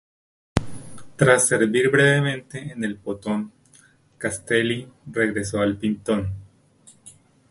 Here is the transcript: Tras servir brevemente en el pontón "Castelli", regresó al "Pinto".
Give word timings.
Tras 1.15 1.47
servir 1.47 1.91
brevemente 1.91 2.71
en 2.71 2.83
el 2.83 2.97
pontón 2.97 3.51
"Castelli", 4.17 4.87
regresó 5.05 5.59
al 5.61 5.77
"Pinto". 5.77 6.25